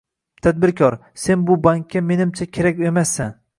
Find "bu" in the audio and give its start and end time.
1.51-1.59